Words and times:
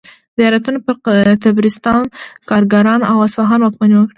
زیاریانو 0.37 0.83
پر 0.85 0.95
طبرستان، 1.43 2.01
ګرګان 2.49 3.01
او 3.11 3.17
اصفهان 3.27 3.59
واکمني 3.61 3.95
وکړه. 3.97 4.09